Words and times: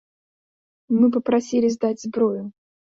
Мы 1.03 1.11
папрасілі 1.19 1.67
здаць 1.77 1.97
зброю. 2.07 2.43